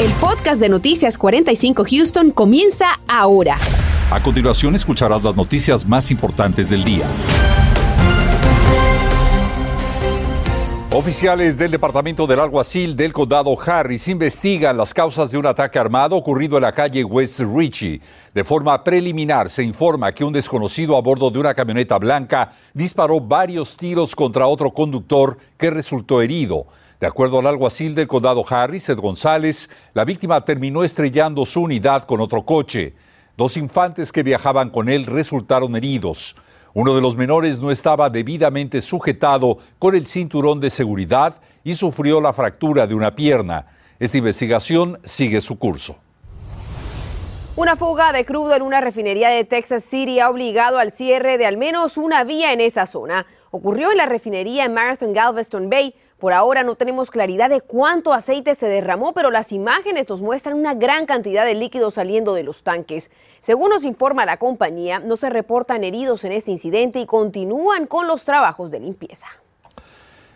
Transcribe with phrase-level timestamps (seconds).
[0.00, 3.58] El podcast de Noticias 45 Houston comienza ahora.
[4.12, 7.04] A continuación escucharás las noticias más importantes del día.
[10.92, 16.14] Oficiales del Departamento del Alguacil del Condado Harris investigan las causas de un ataque armado
[16.16, 18.00] ocurrido en la calle West Ritchie.
[18.32, 23.20] De forma preliminar se informa que un desconocido a bordo de una camioneta blanca disparó
[23.20, 26.66] varios tiros contra otro conductor que resultó herido.
[27.00, 32.02] De acuerdo al alguacil del condado Harris, Ed González, la víctima terminó estrellando su unidad
[32.04, 32.94] con otro coche.
[33.36, 36.34] Dos infantes que viajaban con él resultaron heridos.
[36.74, 42.20] Uno de los menores no estaba debidamente sujetado con el cinturón de seguridad y sufrió
[42.20, 43.66] la fractura de una pierna.
[44.00, 45.96] Esta investigación sigue su curso.
[47.54, 51.46] Una fuga de crudo en una refinería de Texas City ha obligado al cierre de
[51.46, 53.26] al menos una vía en esa zona.
[53.52, 55.94] Ocurrió en la refinería en Marathon Galveston Bay.
[56.18, 60.56] Por ahora no tenemos claridad de cuánto aceite se derramó, pero las imágenes nos muestran
[60.56, 63.12] una gran cantidad de líquido saliendo de los tanques.
[63.40, 68.08] Según nos informa la compañía, no se reportan heridos en este incidente y continúan con
[68.08, 69.28] los trabajos de limpieza.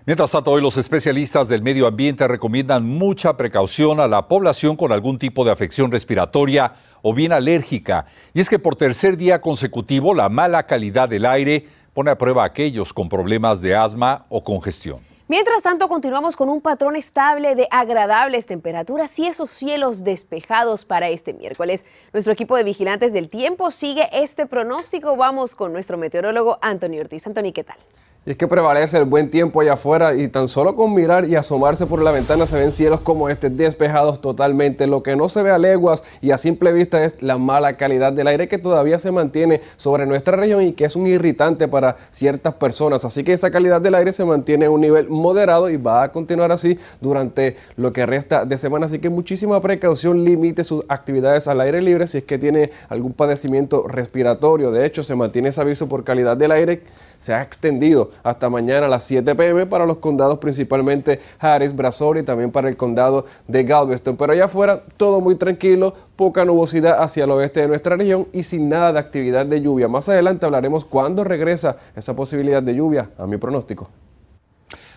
[0.06, 4.92] Mientras tanto, hoy los especialistas del medio ambiente recomiendan mucha precaución a la población con
[4.92, 8.06] algún tipo de afección respiratoria o bien alérgica.
[8.34, 12.44] Y es que por tercer día consecutivo la mala calidad del aire pone a prueba
[12.44, 15.11] a aquellos con problemas de asma o congestión.
[15.28, 21.10] Mientras tanto, continuamos con un patrón estable de agradables temperaturas y esos cielos despejados para
[21.10, 21.84] este miércoles.
[22.12, 25.16] Nuestro equipo de vigilantes del tiempo sigue este pronóstico.
[25.16, 27.26] Vamos con nuestro meteorólogo Anthony Ortiz.
[27.26, 27.76] Anthony, ¿qué tal?
[28.24, 31.34] Y es que prevalece el buen tiempo allá afuera y tan solo con mirar y
[31.34, 34.86] asomarse por la ventana se ven cielos como este despejados totalmente.
[34.86, 38.12] Lo que no se ve a leguas y a simple vista es la mala calidad
[38.12, 41.96] del aire que todavía se mantiene sobre nuestra región y que es un irritante para
[42.12, 43.04] ciertas personas.
[43.04, 46.12] Así que esa calidad del aire se mantiene en un nivel moderado y va a
[46.12, 48.86] continuar así durante lo que resta de semana.
[48.86, 53.14] Así que muchísima precaución, limite sus actividades al aire libre si es que tiene algún
[53.14, 54.70] padecimiento respiratorio.
[54.70, 56.84] De hecho, se mantiene ese aviso por calidad del aire,
[57.18, 62.22] se ha extendido hasta mañana a las 7 pm para los condados principalmente Harris, Brazoria
[62.22, 64.16] y también para el condado de Galveston.
[64.16, 68.42] Pero allá afuera todo muy tranquilo, poca nubosidad hacia el oeste de nuestra región y
[68.42, 69.88] sin nada de actividad de lluvia.
[69.88, 73.88] Más adelante hablaremos cuándo regresa esa posibilidad de lluvia a mi pronóstico.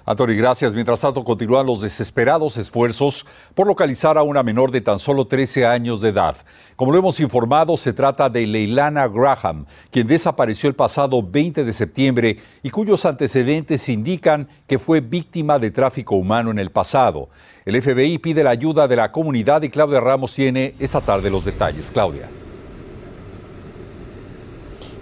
[0.05, 0.75] Anthony, gracias.
[0.75, 5.66] Mientras tanto, continúan los desesperados esfuerzos por localizar a una menor de tan solo 13
[5.66, 6.35] años de edad.
[6.75, 11.73] Como lo hemos informado, se trata de Leilana Graham, quien desapareció el pasado 20 de
[11.73, 17.29] septiembre y cuyos antecedentes indican que fue víctima de tráfico humano en el pasado.
[17.65, 21.45] El FBI pide la ayuda de la comunidad y Claudia Ramos tiene esta tarde los
[21.45, 21.89] detalles.
[21.89, 22.44] Claudia.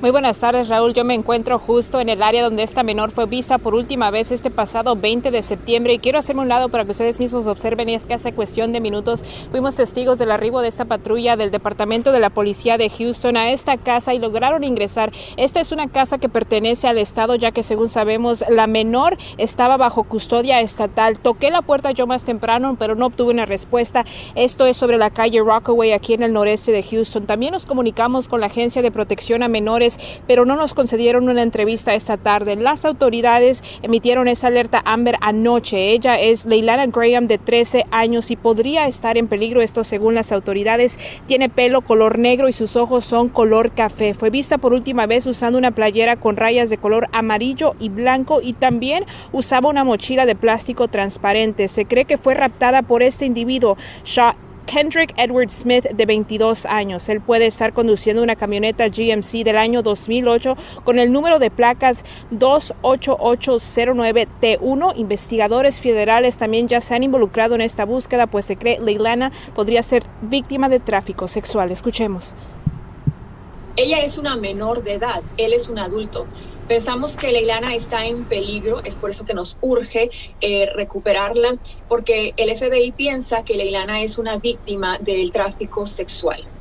[0.03, 0.93] Muy buenas tardes, Raúl.
[0.93, 4.33] Yo me encuentro justo en el área donde esta menor fue vista por última vez
[4.33, 7.87] este pasado 20 de septiembre y quiero hacerme un lado para que ustedes mismos observen
[7.87, 11.51] y es que hace cuestión de minutos fuimos testigos del arribo de esta patrulla del
[11.51, 15.13] Departamento de la Policía de Houston a esta casa y lograron ingresar.
[15.37, 19.77] Esta es una casa que pertenece al Estado ya que según sabemos la menor estaba
[19.77, 21.17] bajo custodia estatal.
[21.17, 24.05] Toqué la puerta yo más temprano pero no obtuve una respuesta.
[24.35, 27.25] Esto es sobre la calle Rockaway aquí en el noreste de Houston.
[27.25, 29.92] También nos comunicamos con la Agencia de Protección a Menores
[30.27, 32.55] pero no nos concedieron una entrevista esta tarde.
[32.55, 35.91] Las autoridades emitieron esa alerta Amber anoche.
[35.91, 39.61] Ella es Leilana Graham de 13 años y podría estar en peligro.
[39.61, 40.99] Esto según las autoridades.
[41.27, 44.13] Tiene pelo color negro y sus ojos son color café.
[44.13, 48.41] Fue vista por última vez usando una playera con rayas de color amarillo y blanco
[48.41, 51.67] y también usaba una mochila de plástico transparente.
[51.67, 53.77] Se cree que fue raptada por este individuo,
[54.65, 57.07] Kendrick Edward Smith, de 22 años.
[57.09, 62.03] Él puede estar conduciendo una camioneta GMC del año 2008 con el número de placas
[62.31, 64.93] 28809T1.
[64.97, 69.81] Investigadores federales también ya se han involucrado en esta búsqueda, pues se cree Leilana podría
[69.83, 71.71] ser víctima de tráfico sexual.
[71.71, 72.35] Escuchemos.
[73.75, 76.27] Ella es una menor de edad, él es un adulto.
[76.67, 80.09] Pensamos que Leilana está en peligro, es por eso que nos urge
[80.39, 81.57] eh, recuperarla,
[81.87, 86.52] porque el FBI piensa que Leilana es una víctima del tráfico sexual.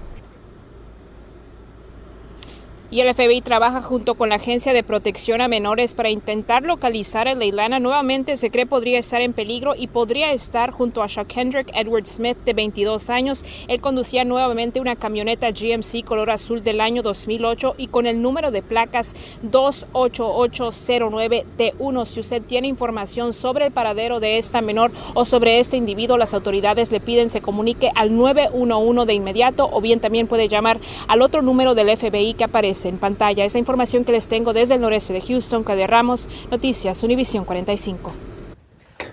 [2.93, 7.27] Y el FBI trabaja junto con la Agencia de Protección a Menores para intentar localizar
[7.27, 7.81] a Leilana.
[7.81, 12.37] Nuevamente se cree podría estar en peligro y podría estar junto a Kendrick Edward Smith
[12.44, 13.47] de 22 años.
[13.67, 18.50] Él conducía nuevamente una camioneta GMC color azul del año 2008 y con el número
[18.50, 19.17] de placas
[19.50, 22.05] 28809T1.
[22.05, 26.35] Si usted tiene información sobre el paradero de esta menor o sobre este individuo, las
[26.35, 30.79] autoridades le piden se comunique al 911 de inmediato o bien también puede llamar
[31.09, 33.44] al otro número del FBI que aparece en pantalla.
[33.44, 38.12] Esa información que les tengo desde el noreste de Houston, Cadia Ramos, Noticias Univisión 45.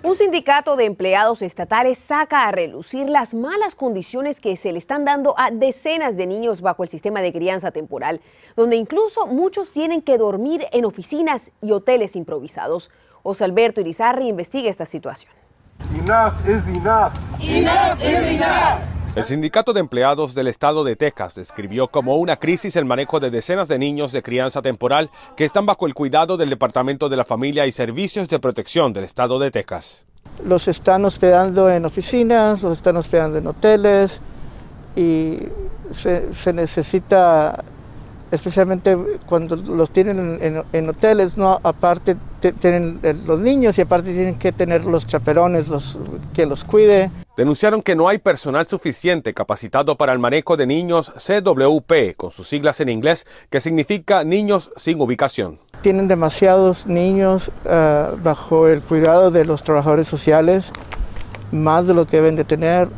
[0.02, 5.04] Un sindicato de empleados estatales saca a relucir las malas condiciones que se le están
[5.04, 8.22] dando a decenas de niños bajo el sistema de crianza temporal,
[8.56, 12.90] donde incluso muchos tienen que dormir en oficinas y hoteles improvisados.
[13.24, 15.32] José Alberto Irizarri investiga esta situación.
[19.16, 23.32] El sindicato de empleados del estado de Texas describió como una crisis el manejo de
[23.32, 27.26] decenas de niños de crianza temporal que están bajo el cuidado del Departamento de la
[27.26, 30.06] Familia y Servicios de Protección del estado de Texas.
[30.46, 34.22] Los están hospedando en oficinas, los están hospedando en hoteles
[34.96, 35.40] y
[35.92, 37.64] se, se necesita
[38.32, 42.16] especialmente cuando los tienen en, hoteles, no aparte
[42.60, 45.98] tienen los niños y aparte tienen que tener los chaperones, los
[46.34, 47.12] que los cuide.
[47.36, 52.48] Denunciaron que no hay personal suficiente capacitado para el manejo de niños CWP, con sus
[52.48, 55.60] siglas en inglés, que significa niños sin ubicación.
[55.82, 60.72] Tienen demasiados niños ah, bajo el cuidado de los trabajadores sociales,
[61.52, 62.90] más de lo que deben de tener.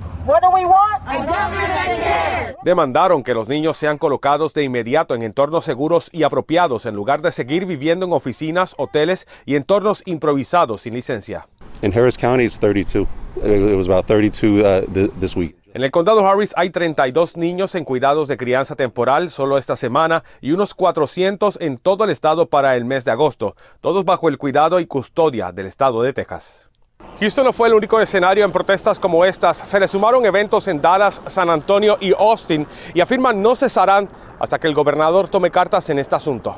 [2.63, 7.21] Demandaron que los niños sean colocados de inmediato en entornos seguros y apropiados en lugar
[7.23, 11.47] de seguir viviendo en oficinas, hoteles y entornos improvisados sin licencia.
[11.81, 13.07] En Harris County it's 32.
[13.43, 15.55] It was about 32 uh, this week.
[15.73, 20.23] En el condado Harris hay 32 niños en cuidados de crianza temporal solo esta semana
[20.41, 24.37] y unos 400 en todo el estado para el mes de agosto, todos bajo el
[24.37, 26.70] cuidado y custodia del estado de Texas.
[27.19, 29.57] Houston no fue el único escenario en protestas como estas.
[29.57, 32.65] Se le sumaron eventos en Dallas, San Antonio y Austin
[32.95, 34.09] y afirman no cesarán
[34.39, 36.57] hasta que el gobernador tome cartas en este asunto.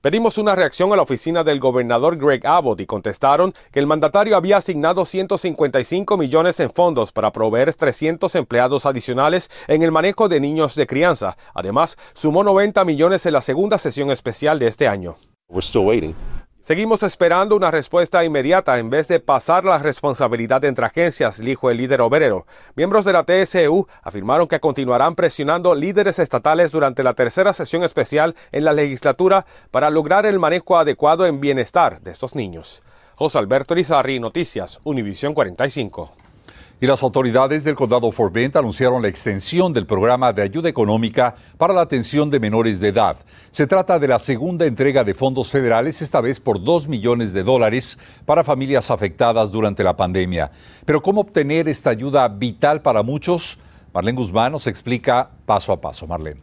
[0.00, 4.36] Pedimos una reacción a la oficina del gobernador Greg Abbott y contestaron que el mandatario
[4.36, 10.38] había asignado 155 millones en fondos para proveer 300 empleados adicionales en el manejo de
[10.38, 11.36] niños de crianza.
[11.54, 15.16] Además, sumó 90 millones en la segunda sesión especial de este año.
[16.66, 21.76] Seguimos esperando una respuesta inmediata en vez de pasar la responsabilidad entre agencias, dijo el
[21.76, 22.44] líder obrero.
[22.74, 28.34] Miembros de la TSU afirmaron que continuarán presionando líderes estatales durante la tercera sesión especial
[28.50, 32.82] en la legislatura para lograr el manejo adecuado en bienestar de estos niños.
[33.14, 36.25] José Alberto Rizarri, Noticias, Univisión 45.
[36.78, 41.34] Y las autoridades del condado Fort Bend anunciaron la extensión del programa de ayuda económica
[41.56, 43.16] para la atención de menores de edad.
[43.50, 47.42] Se trata de la segunda entrega de fondos federales, esta vez por 2 millones de
[47.42, 50.50] dólares para familias afectadas durante la pandemia.
[50.84, 53.58] Pero ¿cómo obtener esta ayuda vital para muchos?
[53.94, 56.06] Marlene Guzmán nos explica paso a paso.
[56.06, 56.42] Marlene.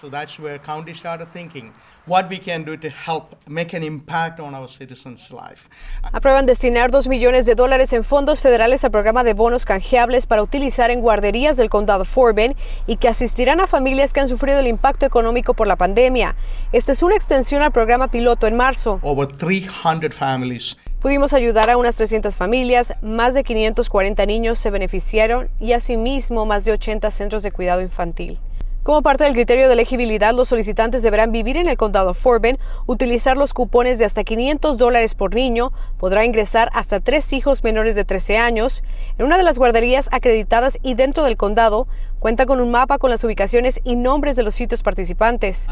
[0.00, 1.72] So that's where county started thinking.
[2.06, 5.68] What we can do to help make an impact on our citizens' life.
[6.12, 10.42] Aprueban destinar 2 millones de dólares en fondos federales al programa de bonos canjeables para
[10.42, 12.56] utilizar en guarderías del condado Fort Bend
[12.86, 16.36] y que asistirán a familias que han sufrido el impacto económico por la pandemia.
[16.72, 18.98] Esta es una extensión al programa piloto en marzo.
[19.02, 25.50] Over 300 families Pudimos ayudar a unas 300 familias, más de 540 niños se beneficiaron
[25.58, 28.38] y asimismo más de 80 centros de cuidado infantil.
[28.82, 32.58] Como parte del criterio de elegibilidad, los solicitantes deberán vivir en el condado Fort Bend,
[32.86, 37.94] utilizar los cupones de hasta 500 dólares por niño, podrá ingresar hasta tres hijos menores
[37.94, 38.82] de 13 años.
[39.18, 41.86] En una de las guarderías acreditadas y dentro del condado,
[42.18, 45.68] cuenta con un mapa con las ubicaciones y nombres de los sitios participantes.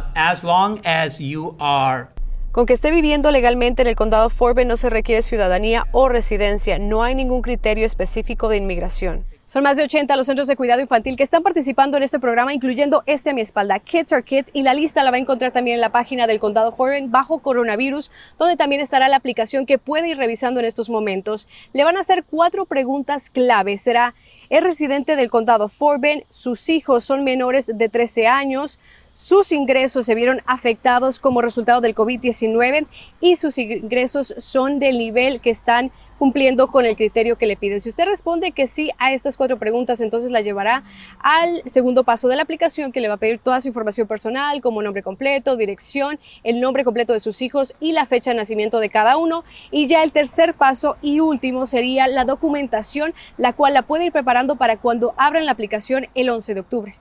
[2.52, 6.08] con que esté viviendo legalmente en el condado Fort Bend no se requiere ciudadanía o
[6.08, 6.78] residencia.
[6.78, 9.24] No hay ningún criterio específico de inmigración.
[9.50, 12.54] Son más de 80 los centros de cuidado infantil que están participando en este programa,
[12.54, 15.50] incluyendo este a mi espalda, Kids are Kids, y la lista la va a encontrar
[15.50, 19.76] también en la página del Condado Foreign bajo coronavirus, donde también estará la aplicación que
[19.76, 21.48] puede ir revisando en estos momentos.
[21.72, 23.76] Le van a hacer cuatro preguntas clave.
[23.76, 24.14] Será,
[24.50, 28.78] ¿es residente del Condado Fort ¿Sus hijos son menores de 13 años?
[29.20, 32.86] Sus ingresos se vieron afectados como resultado del COVID-19
[33.20, 37.82] y sus ingresos son del nivel que están cumpliendo con el criterio que le piden.
[37.82, 40.84] Si usted responde que sí a estas cuatro preguntas, entonces la llevará
[41.18, 44.62] al segundo paso de la aplicación que le va a pedir toda su información personal
[44.62, 48.80] como nombre completo, dirección, el nombre completo de sus hijos y la fecha de nacimiento
[48.80, 49.44] de cada uno.
[49.70, 54.12] Y ya el tercer paso y último sería la documentación, la cual la puede ir
[54.12, 56.96] preparando para cuando abran la aplicación el 11 de octubre.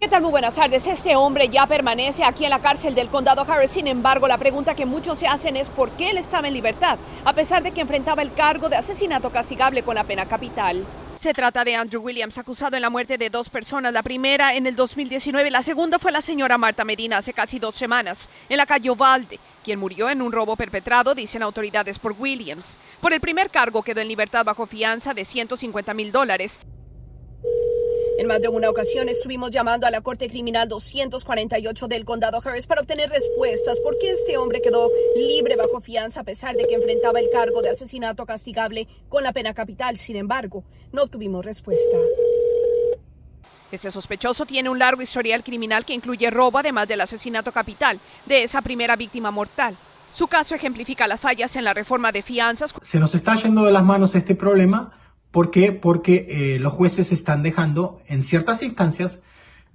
[0.00, 0.22] ¿Qué tal?
[0.22, 0.86] Muy buenas tardes.
[0.86, 3.72] Este hombre ya permanece aquí en la cárcel del condado Harris.
[3.72, 7.00] Sin embargo, la pregunta que muchos se hacen es por qué él estaba en libertad,
[7.24, 10.84] a pesar de que enfrentaba el cargo de asesinato castigable con la pena capital.
[11.16, 13.92] Se trata de Andrew Williams, acusado en la muerte de dos personas.
[13.92, 17.74] La primera en el 2019, la segunda fue la señora Marta Medina hace casi dos
[17.74, 22.78] semanas, en la calle Ovalde, quien murió en un robo perpetrado, dicen autoridades, por Williams.
[23.00, 26.60] Por el primer cargo quedó en libertad bajo fianza de 150 mil dólares.
[28.18, 32.66] En más de una ocasión estuvimos llamando a la Corte Criminal 248 del Condado Harris
[32.66, 36.74] para obtener respuestas por qué este hombre quedó libre bajo fianza a pesar de que
[36.74, 39.98] enfrentaba el cargo de asesinato castigable con la pena capital.
[39.98, 41.96] Sin embargo, no obtuvimos respuesta.
[43.70, 48.42] Este sospechoso tiene un largo historial criminal que incluye robo además del asesinato capital de
[48.42, 49.76] esa primera víctima mortal.
[50.10, 52.74] Su caso ejemplifica las fallas en la reforma de fianzas.
[52.82, 54.92] Se nos está yendo de las manos este problema
[55.38, 55.70] ¿Por qué?
[55.70, 59.22] Porque eh, los jueces están dejando en ciertas instancias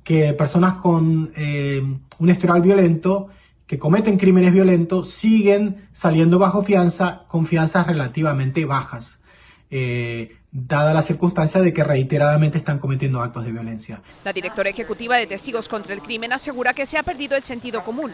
[0.04, 1.82] que personas con eh,
[2.20, 3.30] un historial violento,
[3.66, 9.22] que cometen crímenes violentos, siguen saliendo bajo fianza con fianzas relativamente bajas.
[9.72, 14.02] Eh, dada la circunstancia de que reiteradamente están cometiendo actos de violencia.
[14.24, 17.84] La directora ejecutiva de Testigos contra el Crimen asegura que se ha perdido el sentido
[17.84, 18.14] común.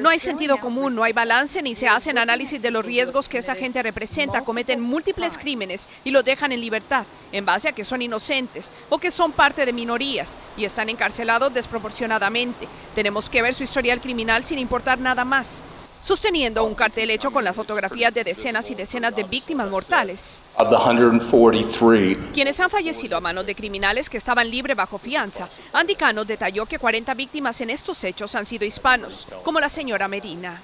[0.00, 3.38] No hay sentido común, no hay balance ni se hacen análisis de los riesgos que
[3.38, 4.42] esa gente representa.
[4.42, 8.98] Cometen múltiples crímenes y los dejan en libertad en base a que son inocentes o
[8.98, 12.66] que son parte de minorías y están encarcelados desproporcionadamente.
[12.96, 15.62] Tenemos que ver su historial criminal sin importar nada más
[16.00, 20.40] sosteniendo un cartel hecho con las fotografías de decenas y decenas de víctimas mortales.
[22.34, 25.48] Quienes han fallecido a manos de criminales que estaban libres bajo fianza.
[25.72, 30.08] Andy Cano detalló que 40 víctimas en estos hechos han sido hispanos, como la señora
[30.08, 30.60] Medina.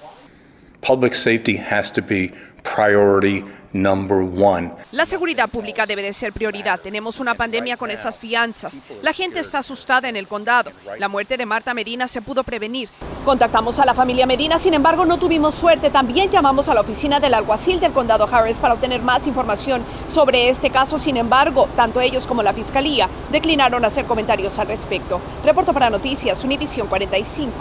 [0.80, 2.32] Public safety has to be
[2.64, 4.73] priority number one.
[4.92, 6.80] La seguridad pública debe de ser prioridad.
[6.80, 8.83] Tenemos una pandemia con estas fianzas.
[9.02, 10.73] La gente está asustada en el condado.
[10.99, 12.88] La muerte de Marta Medina se pudo prevenir.
[13.25, 15.90] Contactamos a la familia Medina, sin embargo no tuvimos suerte.
[15.90, 20.49] También llamamos a la oficina del alguacil del condado Harris para obtener más información sobre
[20.49, 20.99] este caso.
[20.99, 25.21] Sin embargo, tanto ellos como la fiscalía declinaron hacer comentarios al respecto.
[25.44, 27.52] Reporto para Noticias Univisión 45,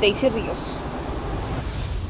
[0.00, 0.76] Daisy Ríos.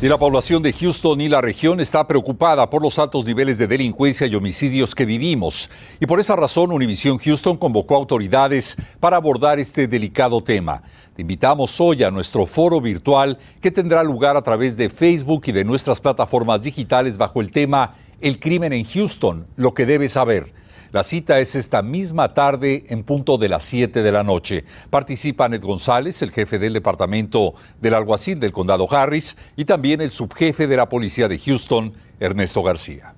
[0.03, 3.69] Y la población de Houston y la región está preocupada por los altos niveles de
[3.69, 5.71] delincuencia y homicidios que vivimos.
[6.01, 10.83] Y por esa razón, Univision Houston convocó a autoridades para abordar este delicado tema.
[11.15, 15.53] Te invitamos hoy a nuestro foro virtual que tendrá lugar a través de Facebook y
[15.53, 20.62] de nuestras plataformas digitales bajo el tema El crimen en Houston, lo que debes saber.
[20.93, 24.65] La cita es esta misma tarde en punto de las 7 de la noche.
[24.91, 30.11] Participa Ned González, el jefe del departamento del alguacil del condado Harris, y también el
[30.11, 33.15] subjefe de la policía de Houston, Ernesto García.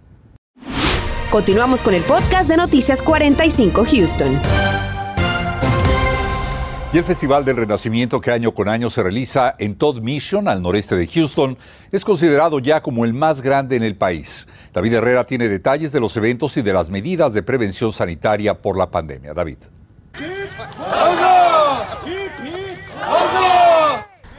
[1.32, 4.93] Continuamos con el podcast de Noticias 45 Houston.
[6.94, 10.62] Y el Festival del Renacimiento que año con año se realiza en Todd Mission, al
[10.62, 11.58] noreste de Houston,
[11.90, 14.46] es considerado ya como el más grande en el país.
[14.72, 18.78] David Herrera tiene detalles de los eventos y de las medidas de prevención sanitaria por
[18.78, 19.34] la pandemia.
[19.34, 19.56] David.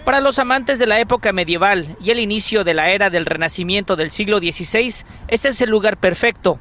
[0.05, 3.97] Para los amantes de la época medieval y el inicio de la era del Renacimiento
[3.97, 6.57] del siglo XVI, este es el lugar perfecto.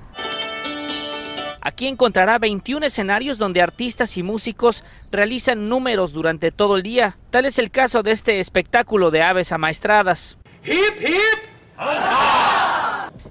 [1.65, 7.17] Aquí encontrará 21 escenarios donde artistas y músicos realizan números durante todo el día.
[7.31, 10.37] Tal es el caso de este espectáculo de aves amaestradas.
[10.63, 11.55] ¡Hip, hip!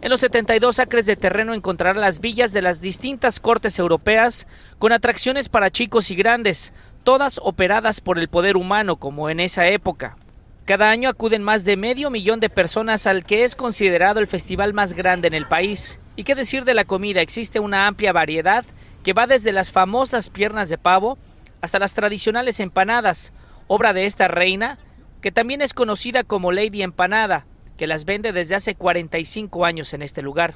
[0.01, 4.47] En los 72 acres de terreno encontrará las villas de las distintas cortes europeas
[4.79, 6.73] con atracciones para chicos y grandes,
[7.03, 10.17] todas operadas por el poder humano como en esa época.
[10.65, 14.73] Cada año acuden más de medio millón de personas al que es considerado el festival
[14.73, 15.99] más grande en el país.
[16.15, 17.21] ¿Y qué decir de la comida?
[17.21, 18.65] Existe una amplia variedad
[19.03, 21.17] que va desde las famosas piernas de pavo
[21.61, 23.33] hasta las tradicionales empanadas,
[23.67, 24.77] obra de esta reina,
[25.21, 27.45] que también es conocida como Lady Empanada,
[27.77, 30.53] que las vende desde hace 45 años en este lugar.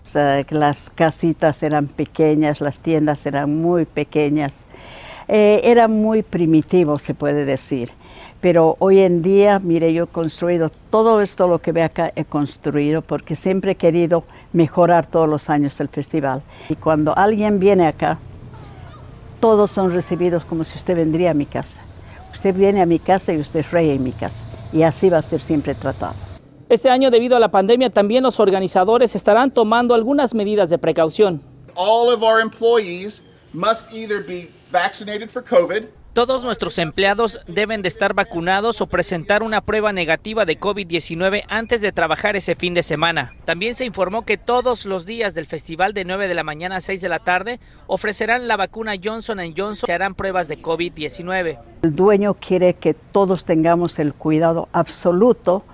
[0.49, 4.53] Las casitas eran pequeñas, las tiendas eran muy pequeñas,
[5.27, 7.89] eh, era muy primitivo, se puede decir.
[8.41, 12.25] Pero hoy en día, mire, yo he construido todo esto, lo que ve acá, he
[12.25, 14.23] construido porque siempre he querido
[14.53, 16.41] mejorar todos los años el festival.
[16.69, 18.17] Y cuando alguien viene acá,
[19.39, 21.81] todos son recibidos como si usted vendría a mi casa.
[22.33, 24.75] Usted viene a mi casa y usted es rey en mi casa.
[24.75, 26.13] Y así va a ser siempre tratado.
[26.69, 31.41] Este año, debido a la pandemia, también los organizadores estarán tomando algunas medidas de precaución.
[31.75, 33.23] All of our employees
[33.53, 35.85] must either be vaccinated for COVID
[36.17, 41.79] todos nuestros empleados deben de estar vacunados o presentar una prueba negativa de COVID-19 antes
[41.79, 43.35] de trabajar ese fin de semana.
[43.45, 46.81] También se informó que todos los días del festival de 9 de la mañana a
[46.81, 51.59] 6 de la tarde ofrecerán la vacuna Johnson Johnson y se harán pruebas de COVID-19.
[51.83, 55.65] El dueño quiere que todos tengamos el cuidado absoluto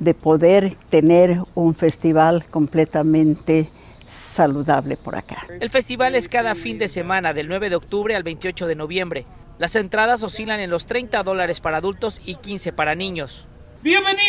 [0.00, 3.66] de poder tener un festival completamente
[4.06, 5.46] saludable por acá.
[5.60, 9.24] El festival es cada fin de semana del 9 de octubre al 28 de noviembre.
[9.58, 13.48] Las entradas oscilan en los 30 dólares para adultos y 15 para niños.
[13.82, 14.24] Bienvenidos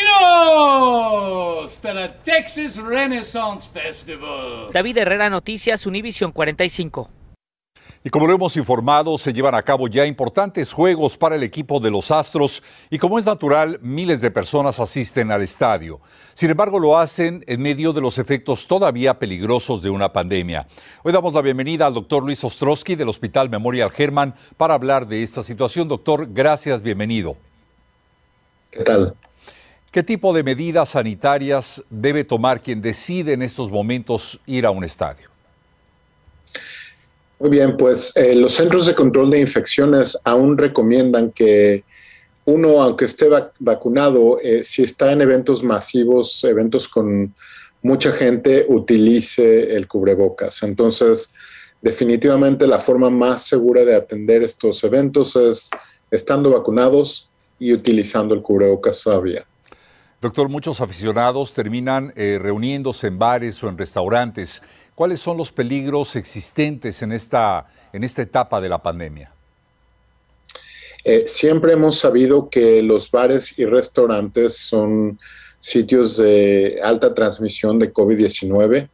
[1.85, 4.71] a la Texas Renaissance Festival.
[4.73, 7.11] David Herrera Noticias, Univision 45.
[8.01, 11.81] Y como lo hemos informado, se llevan a cabo ya importantes juegos para el equipo
[11.81, 15.99] de los Astros y como es natural, miles de personas asisten al estadio.
[16.33, 20.65] Sin embargo, lo hacen en medio de los efectos todavía peligrosos de una pandemia.
[21.03, 25.21] Hoy damos la bienvenida al doctor Luis Ostrowski del Hospital Memorial Herman para hablar de
[25.21, 25.89] esta situación.
[25.89, 27.35] Doctor, gracias, bienvenido.
[28.71, 29.13] ¿Qué tal?
[29.91, 34.85] ¿Qué tipo de medidas sanitarias debe tomar quien decide en estos momentos ir a un
[34.85, 35.27] estadio?
[37.39, 41.85] Muy bien, pues eh, los centros de control de infecciones aún recomiendan que
[42.43, 43.29] uno, aunque esté
[43.59, 47.33] vacunado, eh, si está en eventos masivos, eventos con
[47.81, 50.63] mucha gente, utilice el cubrebocas.
[50.63, 51.31] Entonces,
[51.81, 55.69] definitivamente la forma más segura de atender estos eventos es
[56.11, 59.45] estando vacunados y utilizando el cubrebocas todavía.
[60.21, 64.61] Doctor, muchos aficionados terminan eh, reuniéndose en bares o en restaurantes.
[64.99, 69.31] ¿Cuáles son los peligros existentes en esta, en esta etapa de la pandemia?
[71.05, 75.17] Eh, siempre hemos sabido que los bares y restaurantes son
[75.57, 78.89] sitios de alta transmisión de COVID-19,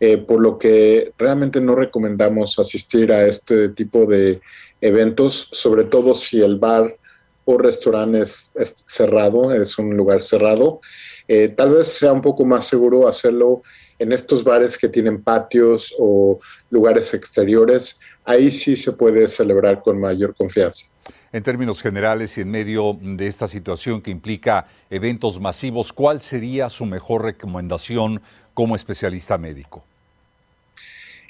[0.00, 4.40] eh, por lo que realmente no recomendamos asistir a este tipo de
[4.80, 6.96] eventos, sobre todo si el bar
[7.44, 8.54] o restaurante es,
[8.86, 10.80] cerrado, es un lugar cerrado.
[11.28, 13.62] Eh, tal vez sea un poco más seguro hacerlo
[13.98, 16.38] en estos bares que tienen patios o
[16.70, 20.86] lugares exteriores, ahí sí se puede celebrar con mayor confianza.
[21.32, 26.70] En términos generales y en medio de esta situación que implica eventos masivos, ¿cuál sería
[26.70, 28.22] su mejor recomendación
[28.54, 29.84] como especialista médico?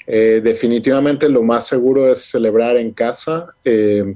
[0.07, 3.47] Eh, definitivamente lo más seguro es celebrar en casa.
[3.63, 4.15] Eh,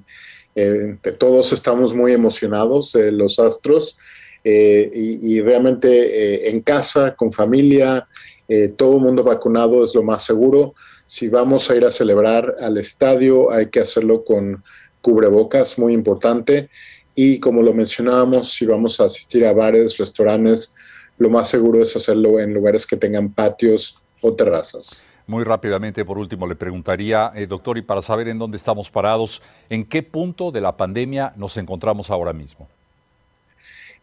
[0.55, 3.97] eh, todos estamos muy emocionados, los astros,
[4.43, 8.07] y, y, realmente en casa, con familia,
[8.49, 10.73] eh, todo el mundo vacunado es lo más seguro.
[11.05, 14.63] Si vamos a ir a celebrar al estadio, hay que hacerlo con
[15.01, 16.69] cubrebocas, muy importante.
[17.13, 20.75] Y como lo mencionábamos, si vamos a asistir a bares, restaurantes,
[21.19, 25.05] lo más seguro es hacerlo en lugares que tengan patios o terrazas.
[25.27, 29.43] Muy rápidamente, por último, le preguntaría, eh, doctor, y para saber en dónde estamos parados,
[29.69, 32.67] ¿en qué punto de la pandemia nos encontramos ahora mismo?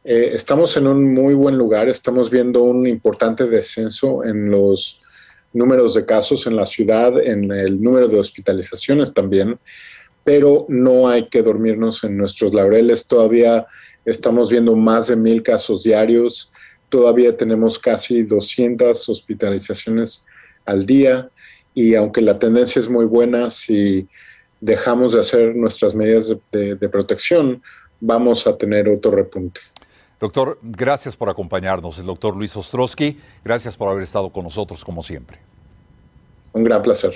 [0.09, 5.03] Eh, estamos en un muy buen lugar, estamos viendo un importante descenso en los
[5.53, 9.59] números de casos en la ciudad, en el número de hospitalizaciones también,
[10.23, 13.09] pero no hay que dormirnos en nuestros laureles.
[13.09, 13.67] Todavía
[14.05, 16.53] estamos viendo más de mil casos diarios,
[16.89, 20.25] todavía tenemos casi 200 hospitalizaciones
[20.65, 21.29] al día
[21.75, 24.07] y aunque la tendencia es muy buena, si
[24.61, 27.61] dejamos de hacer nuestras medidas de protección,
[27.99, 29.61] vamos a tener otro repunte.
[30.19, 31.99] Doctor, gracias por acompañarnos.
[31.99, 35.39] El doctor Luis Ostrowski, gracias por haber estado con nosotros como siempre.
[36.53, 37.15] Un gran placer.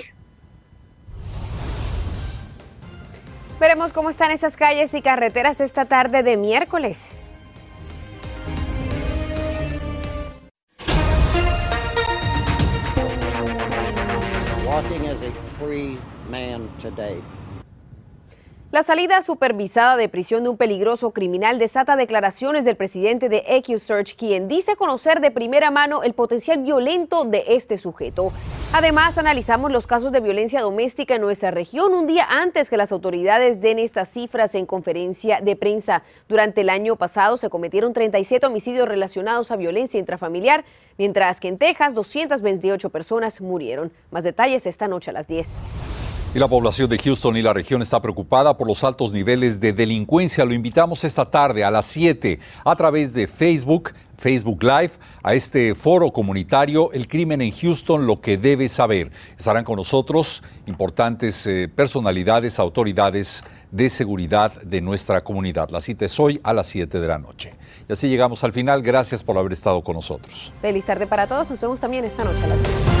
[3.59, 7.15] Veremos cómo están esas calles y carreteras esta tarde de miércoles.
[14.67, 17.21] Walking as a free man today.
[18.71, 23.79] La salida supervisada de prisión de un peligroso criminal desata declaraciones del presidente de EQ
[23.79, 28.31] Search, quien dice conocer de primera mano el potencial violento de este sujeto.
[28.71, 32.93] Además, analizamos los casos de violencia doméstica en nuestra región un día antes que las
[32.93, 36.03] autoridades den estas cifras en conferencia de prensa.
[36.29, 40.63] Durante el año pasado se cometieron 37 homicidios relacionados a violencia intrafamiliar,
[40.97, 43.91] mientras que en Texas 228 personas murieron.
[44.11, 46.10] Más detalles esta noche a las 10.
[46.33, 49.73] Y la población de Houston y la región está preocupada por los altos niveles de
[49.73, 50.45] delincuencia.
[50.45, 54.91] Lo invitamos esta tarde a las 7 a través de Facebook, Facebook Live,
[55.23, 59.11] a este foro comunitario El crimen en Houston, lo que debe saber.
[59.37, 65.69] Estarán con nosotros importantes eh, personalidades, autoridades de seguridad de nuestra comunidad.
[65.69, 67.53] La cita es hoy a las 7 de la noche.
[67.89, 68.81] Y así llegamos al final.
[68.81, 70.53] Gracias por haber estado con nosotros.
[70.61, 71.49] Feliz tarde para todos.
[71.49, 73.00] Nos vemos también esta noche a las 10.